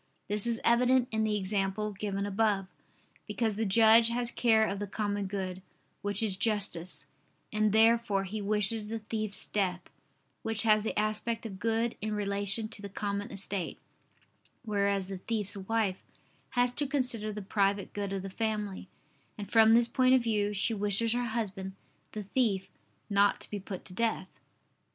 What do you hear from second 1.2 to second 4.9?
the example given above: because the judge has care of the